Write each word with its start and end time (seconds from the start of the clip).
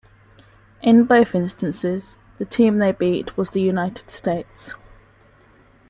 In 0.81 1.03
both 1.03 1.35
instances, 1.35 2.17
the 2.39 2.45
team 2.45 2.79
they 2.79 2.91
beat 2.91 3.37
was 3.37 3.51
the 3.51 3.61
United 3.61 4.09
States. 4.09 4.73